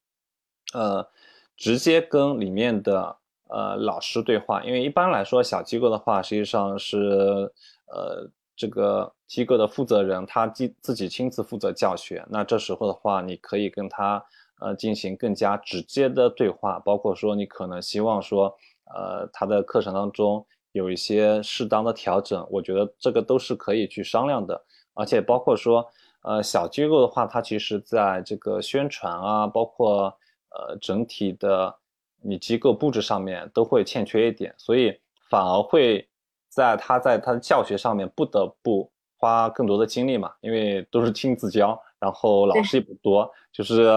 [0.74, 1.08] 呃，
[1.56, 3.16] 直接跟里面的
[3.48, 7.52] 呃老师对话，因为一般来说小机构的话，实际上是
[7.86, 8.30] 呃。
[8.62, 12.25] 这个机构的负责人，他自自己亲自负责教学。
[12.31, 14.25] 那这时候的话，你可以跟他
[14.61, 18.57] 呃进行更加直接的对话，包括说你可能希望说，
[18.94, 24.64] 呃，他的课程当中有一些适当的调整，我觉得这个都是可以去商量的。
[24.94, 25.85] 而且包括说，
[26.22, 30.05] 呃，小机构的话，它其实在这个宣传啊，包括
[30.51, 31.75] 呃整体的
[32.20, 34.96] 你机构布置上面都会欠缺一点，所以
[35.29, 36.09] 反而会。
[36.54, 43.88] 在他在他的教学上面不得不花更多的精力嘛，因为都是亲自教，然后老师也不多，就是，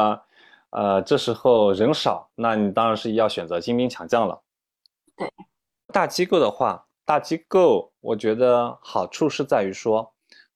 [0.69, 4.41] 呃，这时候人少，那你当然是要选择精兵强将了。
[5.17, 5.29] 对，
[5.91, 10.09] 大机构的话，大机构我觉得好处是在于说，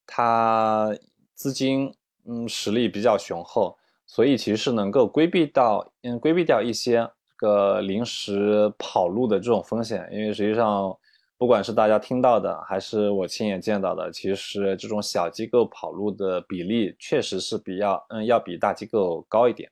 [0.08, 0.96] 它
[1.36, 1.94] 资金
[2.26, 10.98] 嗯实力比较雄厚，所以其实是能够规避到嗯规避掉一些个临时跑路的这种风险，因为实际上。
[11.40, 19.72] 不管是大家听到的，还是我亲眼见到的，其实这种小机构跑路的比例确实是比较，嗯，要比大机构高一点。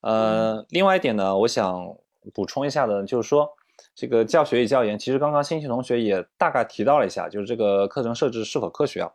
[0.00, 1.86] 呃，另外一点呢，我想
[2.34, 3.48] 补充一下的，就是说
[3.94, 9.12] 这个教学与教研，其实刚刚新奇同学也大概提到了一下，就是这个课程设置是否科学啊？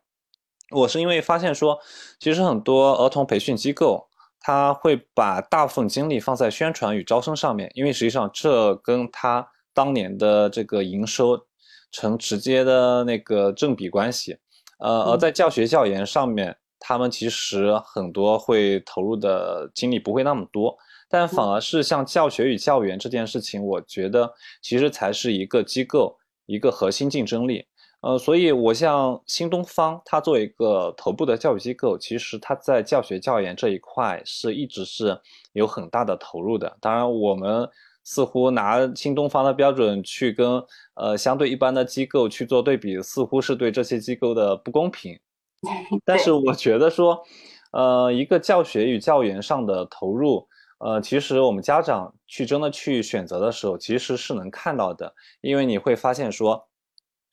[0.72, 1.78] 我是因为发现说，
[2.18, 4.08] 其实很多儿童培训机构，
[4.40, 11.46] 他会把大部分精力放在宣传与招生上面，因为实际上这跟他当年的这个营收。
[11.94, 14.36] 成直接的那个正比关系，
[14.80, 20.76] 呃，而在教学教研上面，他们其实很多会投入的精力不会那么多，
[21.08, 27.64] 但反而是像教学与教研这件事情，我觉得其实才是一个机构一个核心竞争力，
[28.02, 35.22] 呃，所以我像新东方，它作为一个头部的教育机构，其实它在教学教研这一块是一直是
[35.54, 37.70] 有很大的投入的，当然我们。
[38.04, 40.62] 似乎拿新东方的标准去跟
[40.96, 45.18] 呃相对一般的机构去做对比，似乎是对这些机构的不公平。
[46.04, 47.24] 但是我觉得说，
[47.72, 50.46] 呃，一个教学与教研上的投入，
[50.80, 56.68] 呃，其实我们家长去真的去选择的时候，其实是能看到的，因为你会发现说，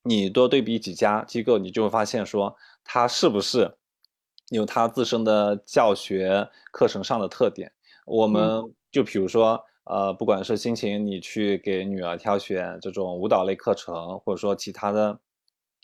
[0.04, 2.54] 你多对比几家机构，你就会发现说，
[2.85, 3.76] 它是不是
[4.50, 7.72] 有它自身的教学课程上的特点。
[8.06, 9.61] 我们就比如说。
[9.84, 15.18] 呃，不管是心情，你去给女儿挑选这种舞蹈类课程，或者说其他的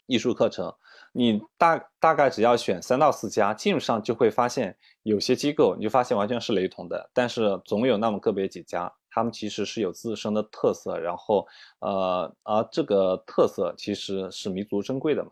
[0.07, 0.73] 艺术课程，
[1.13, 7.11] 你大大概只要选三到四家，基本上就会发现有些机构，你就发现完全是雷同的。
[7.13, 11.45] 但是总有那么个别几家，他们其实是有自身的特色，然后
[11.81, 15.31] 呃，而这个特色其实是弥足珍贵的嘛。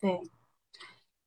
[0.00, 0.20] 对，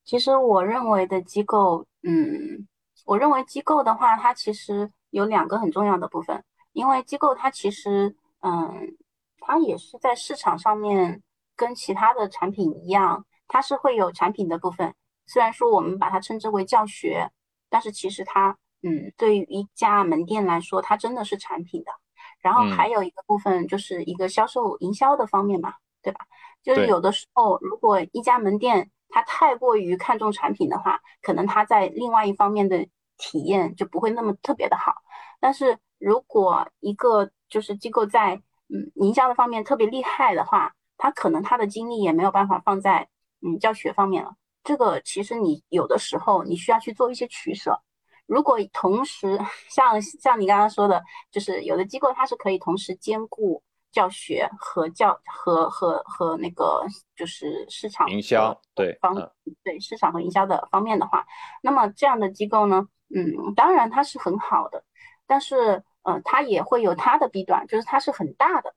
[0.05, 2.65] 其实我认为的机构，嗯，
[3.05, 4.89] 我认为机构的话，它其实。
[5.09, 6.43] 有两个很重要的部分，
[6.73, 8.95] 因为机构它其实，嗯，
[9.39, 11.23] 它也是在市场上面
[11.55, 14.93] 跟其他的产品一样，它是会有产品的部分。
[15.25, 17.29] 虽然说我们把它称之为教学，
[17.69, 21.91] 但是其实它，嗯，对于一家门店来说，它真的是产品的。
[22.39, 26.19] 然后还有一个部分就是一个销售营销的方面嘛，对吧？
[26.61, 32.87] 就是有的时候，如果一家门店它太过于看重产品的话，可能它在另外一方面的。
[33.17, 34.93] 体验就不会那么特别的好，
[35.39, 38.35] 但是如果一个就是机构在
[38.69, 43.07] 嗯营销的方面特别厉害的话，他可能他的精力也没有办法放在
[43.41, 44.35] 嗯教学方面了。
[44.63, 47.79] 这个其实你有的时候你需要去做一些取舍。
[48.25, 51.01] 如果同时像像你刚刚说的，
[51.31, 59.15] 就是有的机构它是可以同时兼顾教学和教和和和那个就是市场营销对方
[59.63, 61.25] 对市场和营销的方面的话，
[61.61, 64.83] 那么这样的机构呢，嗯，当然它是很好的，
[65.25, 68.73] 但是呃，它也会有它的弊端，就是它是很大的，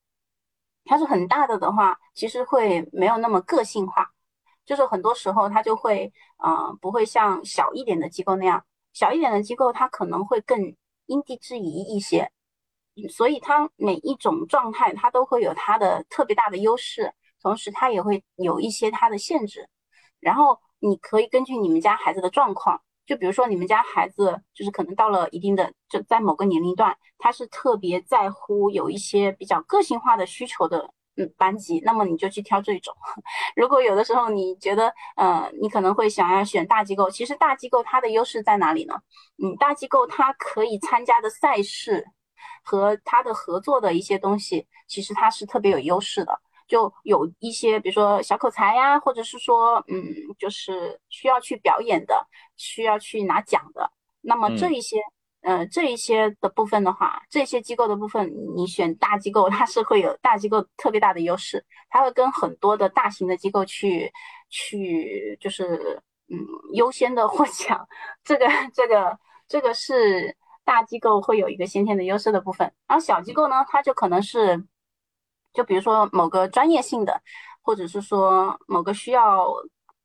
[0.85, 4.11] 它是很大的的话，其实会没有那么个性化。
[4.67, 12.31] 就是很多时候，它就会，呃，不会像小一点的机构那样，小一点的机构它可能会更因地制宜一些，
[13.09, 17.13] 所以它每一种状态它都会有它的特别大的优势，
[17.43, 19.69] 同时它也会有一些它的限制。
[20.21, 30.95] 然后你可以根据你们家孩子的状况，就比如说你们家孩子就是可能到了一定的，就在某个年龄段，他是特别在乎有一些比较个性化的需求的。
[31.17, 32.95] 嗯，班级，那么你就去挑这种。
[33.57, 38.95] 如果有的时候你觉得，呃，你可能会想要选大机构，其实大机构它的优势在哪里呢？
[39.43, 42.07] 嗯，大机构它可以参加的赛事
[42.63, 46.41] 和它的合作的一些东西，其实它是特别有优势的。
[46.71, 50.03] 就有一些，比如说小口才呀，或者是说，嗯，
[50.39, 53.91] 就是需要去表演的，需要去拿奖的，
[54.23, 54.97] 那么这一些。
[55.43, 64.13] 呃，这一些的部分的话，这些机构的部分，你选大机构，它是会有大机构特别大的优势，它会跟很多的大型的机构去
[64.51, 66.37] 去，就是嗯，
[66.75, 67.89] 优先的获奖。
[68.23, 74.63] 这个这个这个是大机构会有一个先天的优势的部分，然后小机构呢，它就可能是，
[75.53, 77.21] 就比如说某个专业性的，
[77.63, 79.47] 或者是说某个需要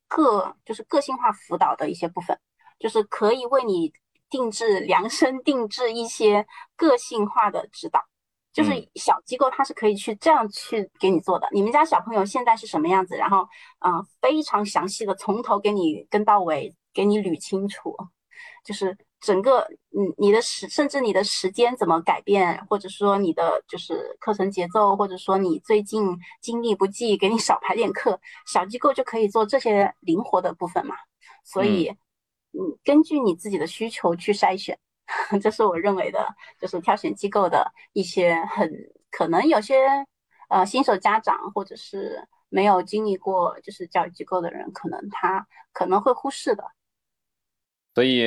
[0.08, 2.38] 个就是个性化辅导的一些部分，
[2.78, 3.92] 就是可以为你。
[4.28, 8.04] 定制量身定制一些个性化的指导，
[8.52, 11.46] 就是小机构它是可以去这样去给你做的。
[11.52, 13.14] 你们家小朋友现在是什么样子？
[13.16, 13.46] 然后，
[13.78, 17.96] 嗯，非常详细的从头给你跟到尾，给你捋清楚，
[18.64, 19.60] 就是整个，
[19.90, 28.20] 嗯，你的时甚至你的时间怎么改变，或者说你的就是课程节奏，或者说你最近精力不济，给你少排点课。
[28.46, 30.94] 小机构就可以做这些灵活的部分嘛，
[31.44, 31.92] 所以。
[32.58, 34.78] 嗯，根据你自己的需求去筛选，
[35.42, 36.26] 这是我认为的，
[36.58, 38.72] 就是挑选机构的一些很
[39.10, 39.76] 可能有些
[40.48, 46.64] 呃新手家长或者是没有经历过就是教育机构的人，可能他可能会忽视的。
[47.94, 48.24] 所以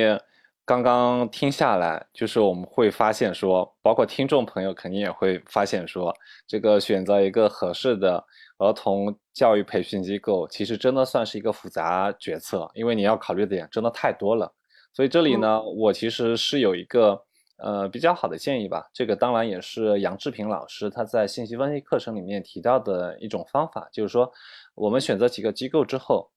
[0.70, 6.14] 刚刚听下来，就是我们会发现说，包括听众朋友肯定也会发现说，
[6.46, 8.24] 这个选择一个合适的。
[8.58, 14.52] 儿童教育培训机构其实真的算是一个复杂决策，因为你要考虑的点真的太多了。
[14.92, 17.20] 所以这里呢，我其实是有一个
[17.56, 18.88] 呃比较好的建议吧。
[18.92, 24.30] 这个当然也是杨志平老师他在信息分析课程里面提到的一种方法，就是说
[24.76, 26.30] 我们选择几个机构之后，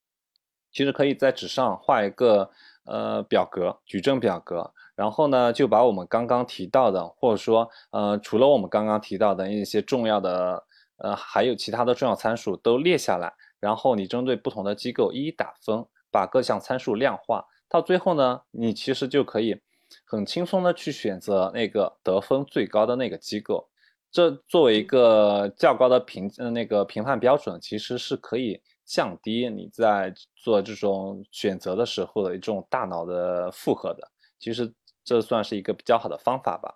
[0.72, 2.50] 其实可以在纸上画一个
[2.86, 10.64] 呃表格，矩阵表格，然后呢就把我们刚刚提到的，或者说呃除了我们刚刚提到的一些重要的。
[10.98, 19.60] 呃，还有其他的重要参数都列下来，然后你针对不同的机构一一打分，把各项参数量化，到最后呢，你其实就可以
[20.06, 23.68] 很轻松的去选择那个得分最高的那个机构。
[24.14, 34.08] 这作为一个较高的评那个评判标准，其实是可以降低你在做这种选择的时候的一种大脑的负荷的。
[34.40, 34.72] 其实
[35.04, 36.76] 这算是一个比较好的方法吧。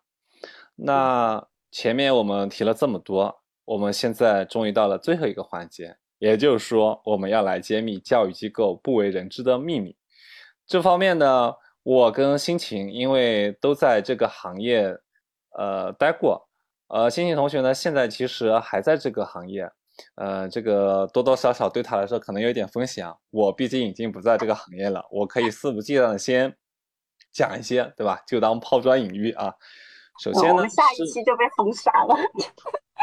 [0.75, 3.43] 那前面我们提了这么多。
[3.65, 9.93] 我们现在终于到了最后一个环节，也就是说，我们要来揭秘教育机构不为人知的秘密。
[10.65, 14.97] 这方面呢，我跟心情因为都在这个行业，
[15.57, 16.46] 呃，待过。
[16.87, 19.69] 呃，星星同学呢，现在其实还在这个行业，
[20.15, 23.15] 呃，这个多多少少对他来说可能有点风险啊。
[23.29, 26.55] 我毕竟已经不在这个行业了，我可以肆无忌惮的先
[27.33, 28.21] 讲一些，对吧？
[28.27, 29.53] 就当抛砖引玉啊。
[30.23, 32.15] 首先呢，我们下一期就被封杀了。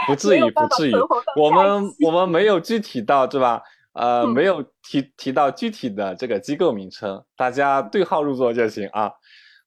[0.06, 0.94] 不至于，不至于。
[1.36, 3.62] 我们我们没有具体到，对吧？
[3.92, 9.12] 呃，没有提提到具体的这个机构名称，大家对号入座就行啊。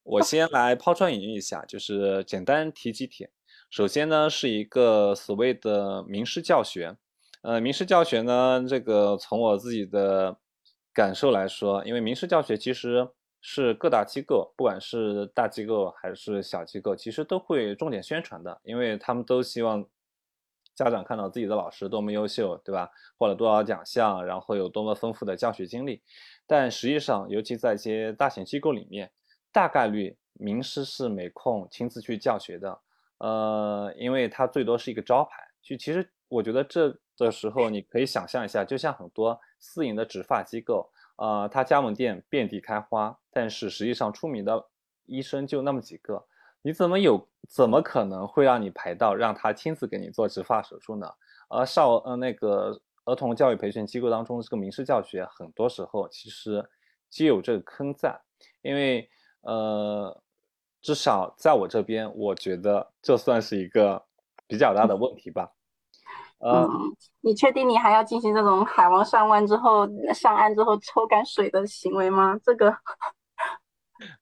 [0.03, 3.29] 我先来抛砖引玉一下，就是简单提几点。
[3.69, 6.97] 首先呢，是一个所谓的名师教学。
[7.41, 10.37] 呃，名师教学呢，这个从我自己的
[10.93, 13.09] 感受来说，因为名师教学其实
[13.41, 19.85] 是各大机构，不管是大机构还是小机构，其实都会重点宣传的，因为他们都希望。
[20.75, 22.91] 家长看到自己的老师多么优秀，对吧？
[23.17, 26.03] 获了多少奖项，然后有多么丰富的教学经历，
[26.45, 29.11] 但实际上，尤其在一些大型机构里面，
[29.51, 32.79] 大概率名师是没空亲自去教学的。
[33.19, 35.43] 呃，因为它最多是一个招牌。
[35.61, 44.63] 就其实我觉得这的时候你可以想象一下，就像很多私营的植发机构，呃，它加盟店遍地开花，但是实际上出名的
[45.05, 46.25] 医生就那么几个，
[46.61, 51.09] 你怎么有怎么可能会让你排到让他亲自给你做植发手术呢？
[51.49, 56.63] 而少呃那个儿童教育培训机构当中，这个名师教学很多时候其实
[57.09, 58.19] 就有这个坑在，
[58.61, 59.09] 因为
[59.41, 60.21] 呃，
[60.81, 64.05] 至少在我这边，我觉得这算是一个
[64.47, 65.51] 比较大的问题吧。
[66.39, 66.69] 嗯，
[67.21, 72.39] 你确定你还要进行这种海王上岸之后上岸之后抽干水的行为吗？
[72.43, 72.75] 这个。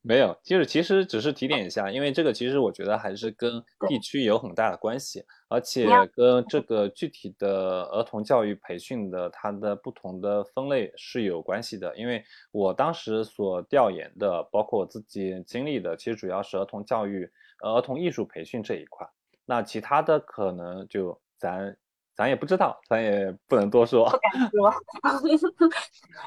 [0.01, 11.95] 没有，就是其实只是提点一下，因为这个其实我觉得还是跟地区有很大的关系，而且跟这个具体的儿童教育培训的它的不同的分类是有关系的。
[11.97, 17.29] 因为我当时所调研的，包括我自己经历的，其实主要是儿童教育、
[17.63, 19.07] 儿童艺术培训这一块。
[19.45, 21.75] 那其他的可能就咱
[22.15, 24.09] 咱也不知道，咱也不能多说。
[24.09, 24.73] 不敢说。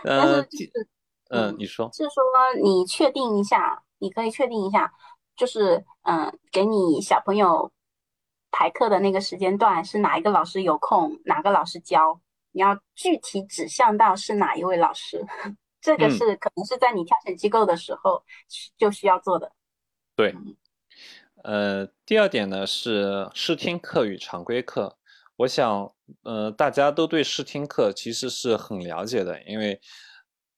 [0.05, 0.47] 嗯。
[1.29, 2.23] 嗯，你说是说
[2.63, 4.91] 你确定一下，你可以确定一下，
[5.37, 7.71] 就是嗯，给你小朋友
[8.51, 12.19] 排课的那个时间段是哪一个老师有空，哪个老师教，
[12.53, 15.23] 你要具体指向到是哪一位老师，
[15.83, 18.25] 这个是可能是在你挑选机构的时候
[18.79, 19.53] 就需要做的。
[20.17, 20.35] 对，
[21.45, 24.97] 呃，第二点呢是试听课与常规课，
[25.37, 29.79] 我想呃大家都对试听课其实是很了解的，因为。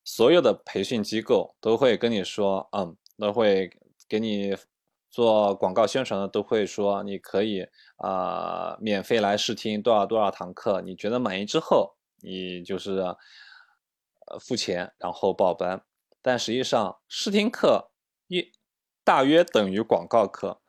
[0.05, 3.70] 所有的培训机构都会跟你说，嗯，都会
[4.09, 4.57] 给你
[5.11, 12.98] 做广告宣传的，都会说你可以啊，免费来试听多少多少堂课，你觉得满意之后，你就是
[14.26, 15.82] 呃付钱然后报班。
[16.22, 17.90] 但实际上试听课
[18.28, 18.53] 一
[19.05, 20.61] 大约等于广告课，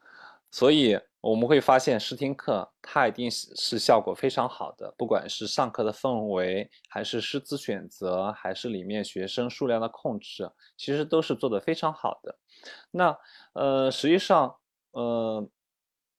[0.50, 1.00] 所以。
[1.22, 12.36] 我们会发现试听课它一定是是效果非常好的，不管是上课的氛围，还是师资选择，还是里面学生数量的控制，其实都是做得非常好的。
[12.90, 13.16] 那
[13.54, 14.56] 呃，实际上
[14.94, 15.48] 呃，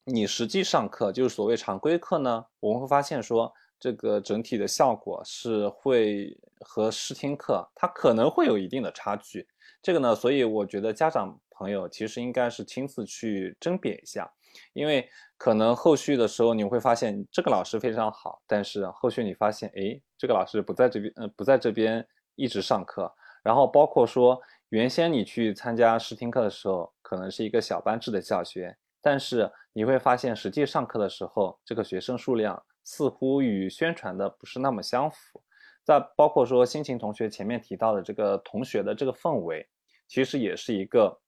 [0.04, 9.48] 你实际上课就是所谓常规课呢，我们会发现说这个整体的效果是会和试听课它可能会有一定的差距。
[9.82, 14.32] 这个呢，所以我觉得家长朋友其实应该是亲自去甄别一下。
[14.72, 23.12] 因为可能后续的时候你会发现这个老师非常好，但是后续你发现，哎，这个老师不在这边，呃，不在这边一直上课。
[23.42, 35.42] 然后包括说，原先你去参加试听课的时候，可能是一个小班制的教学，但是你会发现实际上课的时候，这个学生数量似乎与宣传的不是那么相符。
[35.84, 39.68] 再包括说，辛勤同学前面提到的这个同学的这个氛围，
[40.06, 41.18] 其实也是一个。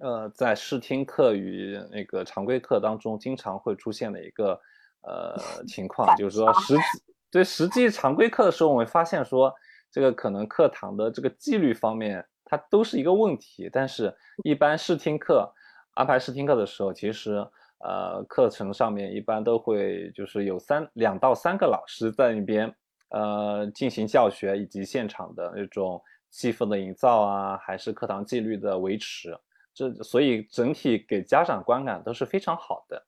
[0.00, 4.58] 呃，在试听课与那个常规课当中，经常会出现的一个
[5.02, 5.36] 呃
[5.68, 6.82] 情况，就是说实际
[7.30, 9.54] 对实际常规课的时候，我们发现说，
[9.90, 13.70] 这个可能课堂的这个纪律方面，它都是一个问题。
[13.72, 14.14] 但是，
[14.44, 15.52] 一般试听课
[15.94, 17.46] 安排试听课的时候，其实
[17.80, 22.74] 呃课程上面一般都会就是有三两到三个老师在那边
[23.10, 29.38] 呃进行教学以及现场的那种气氛的营造啊，还是课堂纪律的维持。
[29.74, 33.06] 这所以整体给家长观感都是非常好的。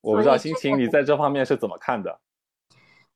[0.00, 2.20] 我不知道心情你在这方面是怎么看的？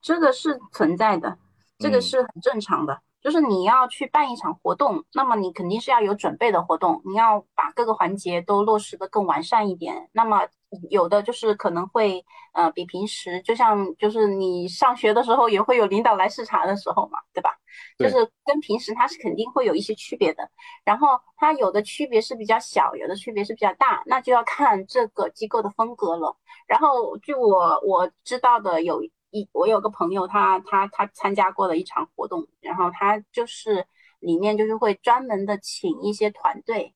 [0.00, 1.36] 这个是存在的，
[1.78, 3.02] 这个是很正常的。
[3.20, 10.08] 就是你要去办一场活动，那么你肯定是要有准备的活动，你要把各个环节都落实的更完善一点。
[10.12, 10.46] 那么
[10.90, 17.50] 有的就是可能会呃比平时，就像就是你上学的时候也会有领导来视察的时候嘛，对吧？
[17.98, 20.50] 就是跟平时它是肯定会有一些区别的。
[20.84, 26.36] 然后它有的区别是比较小，有的区别是比较大，那就要看这个机构的风格了。
[26.66, 29.02] 然后据我我知道的有。
[29.32, 33.84] 一我有个朋友，他他他参加过的一场活动，然后他就是
[34.20, 36.94] 里面就是会专门的请一些团队，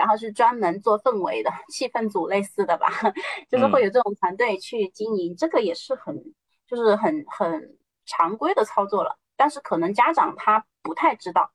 [0.00, 2.88] 然后是专门做氛围的气氛组类似的吧，
[3.50, 6.16] 就是会有这种团队去经营，这个也是很
[6.66, 7.76] 就是很很
[8.06, 11.50] 常规的操作了，但是可能家长他不太知道。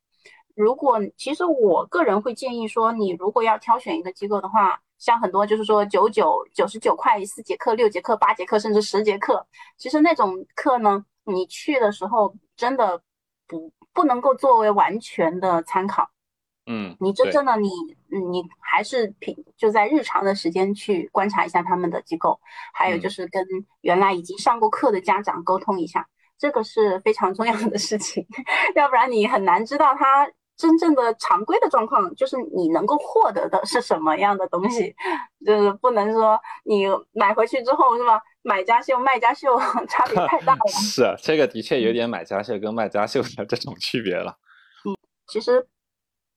[0.55, 4.79] 如果其实我个人会建议说，你如果要挑选一个机构的话。
[4.97, 9.45] 像很多就是说九九九十九块四节课、六节课、八节课，甚至十节课，
[9.77, 13.01] 其实那种课呢，你去的时候真的
[13.45, 16.09] 不不能够作为完全的参考。
[16.65, 17.69] 嗯，你真正的你
[18.19, 22.39] 你还是平就在日常的时间去观察一下他们的机构，
[22.73, 23.45] 还有就是跟
[23.81, 26.07] 原来已经上过课的家长沟通一下，
[26.37, 28.25] 这个是非常重要的事情，
[28.75, 34.95] 要不然你很难知道他真正的常规的状况，就是你能够获得的是什么样的东西，
[35.45, 38.21] 就是不能说你买回去之后是吧？
[38.41, 39.57] 买家秀、卖家秀
[39.89, 40.59] 差别太大了。
[40.69, 44.37] 是啊，这个的确有点买家秀跟卖家秀的这种区别了。
[44.85, 44.95] 嗯，
[45.27, 45.67] 其实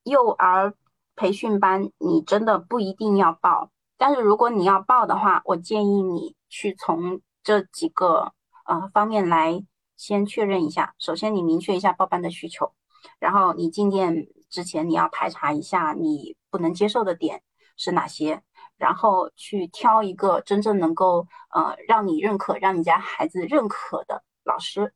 [0.05, 0.73] 幼儿
[1.19, 8.33] 培训班你真的不一定要报，但是如果你要报的话，我建议你去从这几个
[8.67, 9.61] 呃方面来
[9.97, 10.95] 先确认一下。
[10.99, 12.73] 首先，你明确一下报班的需求。
[13.19, 17.43] 然后你进店之前，你要排查一下你不能接受的点
[17.77, 18.41] 是哪些，
[18.77, 24.95] 然后去挑一个真正能够呃让你认可、让你家孩子认可的老师，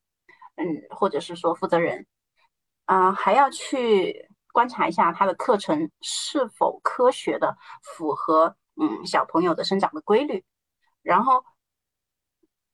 [0.54, 2.06] 嗯，或者是说负责人，
[2.84, 10.44] 啊，还要去观察一下他的课程是否科学的符合嗯小朋友的生长的规律，
[11.02, 11.44] 然后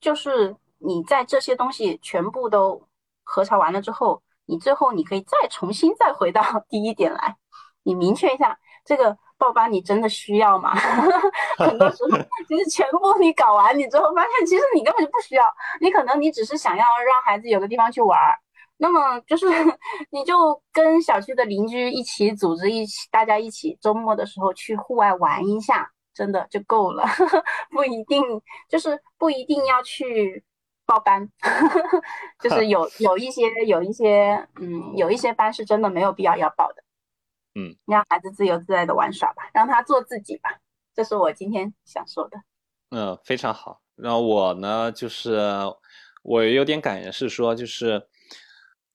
[0.01, 2.87] 就是你在这些东西全部都
[3.25, 4.23] 核查完了之后。
[4.51, 7.37] 你最后你可以再重新再回到 第一点来，
[7.83, 10.75] 你明确一下这个报班你真的需要吗？
[11.59, 12.17] 很多时候
[12.49, 15.45] 其 实全部你搞完你之后发现其实你根本就不需要，
[15.83, 18.39] 你可能你只是想要让孩子有个地方去玩儿，
[18.79, 19.47] 那么就是
[20.11, 27.05] 你就跟小区的邻居一起组织一起，大家一起周末的时候去户外玩一下，真的就够了，
[27.71, 28.23] 不一定
[28.69, 30.43] 就是不一定要去。
[30.91, 31.29] 报班，
[32.41, 36.83] 就是有 有一些有一些嗯有一些班是真的没有必要要报的，
[37.57, 40.49] 嗯，让孩子自由自在的玩耍吧，让他做自己吧，
[40.95, 42.41] 这是我今天想说的。
[42.91, 43.83] 嗯，非常好。
[43.97, 45.39] 然后我呢，就是
[46.23, 48.09] 我有点感言是说，就是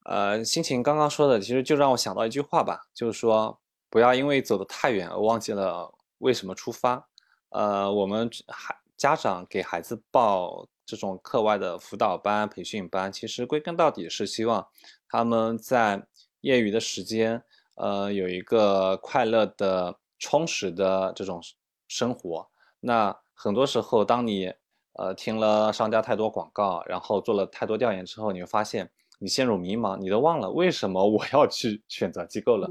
[0.05, 7.07] 呃，心情刚刚说的，其实就让我想到一句话吧，就是说不要因为走得太远而忘记了为什么出发。
[7.49, 10.67] 呃，我们孩家长给孩子报。
[10.85, 14.67] 这种课外的辅导班、培训班，其实归根到底是希望
[15.07, 16.05] 他们在
[16.41, 17.41] 业余的时间，
[17.75, 21.41] 呃，有一个快乐的、充实的这种
[21.87, 22.49] 生活。
[22.81, 24.53] 那很多时候，当你
[24.95, 28.91] 呃听了商家太多广告，然后做了太多调研之后，你会发现
[29.23, 32.67] 你陷入迷茫，你都忘了为什么我要去 选择机构了，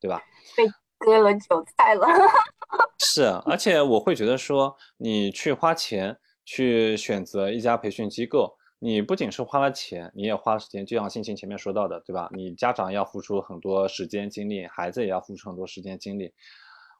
[0.00, 0.20] 对吧？
[0.56, 0.66] 被
[0.98, 2.06] 割了韭菜了。
[2.98, 6.18] 是，而且我会觉得说，你去花钱。
[6.42, 10.84] 去选择一家培训机构，你不仅是花了钱，你也花时间。
[10.84, 12.28] 就像心情前面说到的，对吧？
[12.32, 16.32] 你家长要付出很多时间精力，孩子也要付出很多时间精力。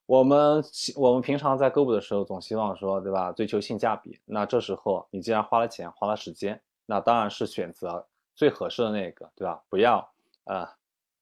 [0.06, 0.62] 我们
[0.94, 3.32] 我们平常在购物的时候，总希望说，对吧？
[3.32, 4.20] 追求性价比。
[4.24, 8.06] 那这时候你既然花了钱，花了时间，那当然是选择
[8.40, 9.62] 最合适的那个，对吧？
[9.68, 10.10] 不要
[10.44, 10.66] 呃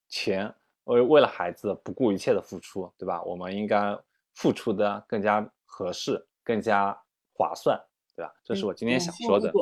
[0.09, 0.55] 钱
[0.85, 3.21] 为为了孩子不顾一切的付出，对吧？
[3.25, 3.99] 我们应该
[4.35, 6.97] 付出的更加合适，更加
[7.33, 7.77] 划算。
[8.15, 8.33] 对吧？
[8.45, 9.53] 这是我今天想说的。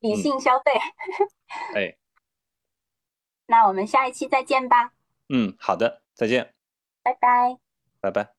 [0.00, 0.72] 理性消费。
[1.74, 1.96] 哎，
[3.48, 4.92] 那我们下一期再见吧。
[5.30, 6.54] 嗯，好的，再见。
[7.02, 7.56] 拜拜。
[7.98, 8.35] 拜拜。